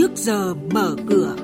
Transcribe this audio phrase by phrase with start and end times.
[0.00, 1.36] trước giờ mở cửa.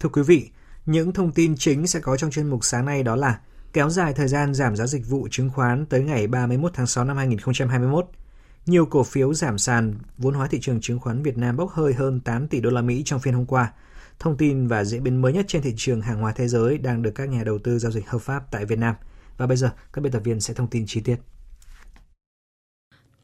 [0.00, 0.50] Thưa quý vị,
[0.86, 3.40] những thông tin chính sẽ có trong chuyên mục sáng nay đó là
[3.72, 7.04] kéo dài thời gian giảm giá dịch vụ chứng khoán tới ngày 31 tháng 6
[7.04, 8.06] năm 2021.
[8.66, 11.94] Nhiều cổ phiếu giảm sàn, vốn hóa thị trường chứng khoán Việt Nam bốc hơi
[11.94, 13.72] hơn 8 tỷ đô la Mỹ trong phiên hôm qua.
[14.18, 17.02] Thông tin và diễn biến mới nhất trên thị trường hàng hóa thế giới đang
[17.02, 18.94] được các nhà đầu tư giao dịch hợp pháp tại Việt Nam.
[19.36, 21.16] Và bây giờ, các biên tập viên sẽ thông tin chi tiết.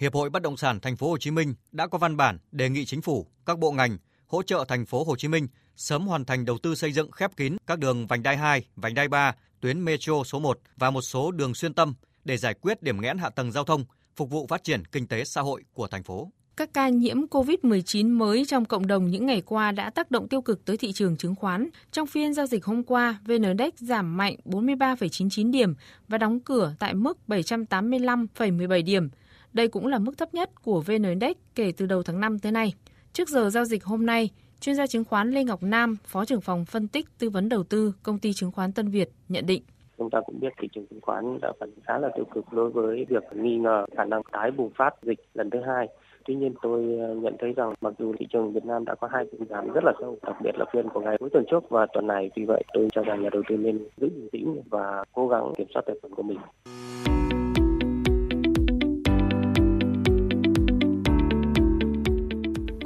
[0.00, 2.68] Hiệp hội Bất động sản Thành phố Hồ Chí Minh đã có văn bản đề
[2.68, 6.24] nghị chính phủ, các bộ ngành hỗ trợ Thành phố Hồ Chí Minh sớm hoàn
[6.24, 9.34] thành đầu tư xây dựng khép kín các đường vành đai 2, vành đai 3,
[9.60, 13.18] tuyến metro số 1 và một số đường xuyên tâm để giải quyết điểm nghẽn
[13.18, 13.84] hạ tầng giao thông,
[14.16, 16.30] phục vụ phát triển kinh tế xã hội của thành phố.
[16.56, 20.42] Các ca nhiễm COVID-19 mới trong cộng đồng những ngày qua đã tác động tiêu
[20.42, 21.68] cực tới thị trường chứng khoán.
[21.92, 25.74] Trong phiên giao dịch hôm qua, VN Index giảm mạnh 43,99 điểm
[26.08, 29.08] và đóng cửa tại mức 785,17 điểm.
[29.56, 32.52] Đây cũng là mức thấp nhất của VN Index kể từ đầu tháng 5 tới
[32.52, 32.72] nay.
[33.12, 36.40] Trước giờ giao dịch hôm nay, chuyên gia chứng khoán Lê Ngọc Nam, Phó trưởng
[36.40, 39.62] phòng phân tích tư vấn đầu tư công ty chứng khoán Tân Việt nhận định
[39.98, 42.70] chúng ta cũng biết thị trường chứng khoán đã phản khá là tiêu cực đối
[42.70, 45.88] với việc nghi ngờ khả năng tái bùng phát dịch lần thứ hai.
[46.24, 49.08] Tuy nhiên tôi ờ, nhận thấy rằng mặc dù thị trường Việt Nam đã có
[49.12, 51.70] hai phiên giảm rất là sâu, đặc biệt là phiên của ngày cuối tuần trước
[51.70, 54.62] và tuần này, vì vậy tôi cho rằng nhà đầu tư nên giữ bình tĩnh
[54.70, 56.38] và cố gắng kiểm soát tài khoản của mình.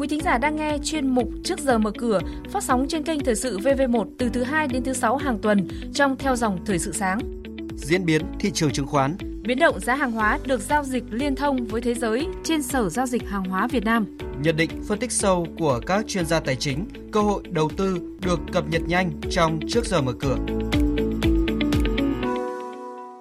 [0.00, 2.20] Quý thính giả đang nghe chuyên mục Trước giờ mở cửa
[2.50, 5.68] phát sóng trên kênh Thời sự VV1 từ thứ 2 đến thứ 6 hàng tuần
[5.94, 7.18] trong theo dòng Thời sự sáng.
[7.76, 11.36] Diễn biến thị trường chứng khoán, biến động giá hàng hóa được giao dịch liên
[11.36, 14.18] thông với thế giới trên Sở giao dịch hàng hóa Việt Nam.
[14.42, 18.00] Nhận định phân tích sâu của các chuyên gia tài chính, cơ hội đầu tư
[18.20, 20.36] được cập nhật nhanh trong Trước giờ mở cửa.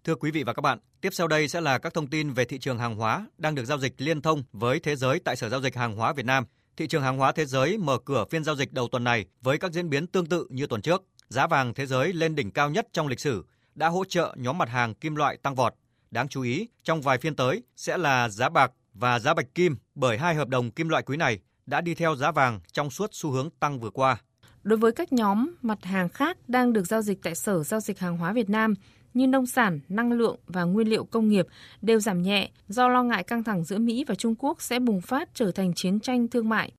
[0.04, 2.46] Thưa quý vị và các bạn, tiếp sau đây sẽ là các thông tin về
[2.46, 5.50] thị trường hàng hóa đang được giao dịch liên thông với thế giới tại Sở
[5.50, 6.46] giao dịch hàng hóa Việt Nam–
[6.80, 9.58] thị trường hàng hóa thế giới mở cửa phiên giao dịch đầu tuần này với
[9.58, 11.04] các diễn biến tương tự như tuần trước.
[11.30, 13.46] Giá vàng thế giới lên đỉnh cao nhất trong lịch sử
[13.76, 15.74] đã hỗ trợ nhóm mặt hàng kim loại tăng vọt.
[16.12, 19.76] Đáng chú ý, trong vài phiên tới sẽ là giá bạc và giá bạch kim
[19.96, 23.10] bởi hai hợp đồng kim loại quý này đã đi theo giá vàng trong suốt
[23.14, 24.18] xu hướng tăng vừa qua.
[24.64, 28.00] Đối với các nhóm mặt hàng khác đang được giao dịch tại Sở Giao dịch
[28.00, 28.74] Hàng hóa Việt Nam
[29.14, 31.48] như nông sản, năng lượng và nguyên liệu công nghiệp
[31.82, 35.02] đều giảm nhẹ do lo ngại căng thẳng giữa Mỹ và Trung Quốc sẽ bùng
[35.02, 36.72] phát trở thành chiến tranh thương mại.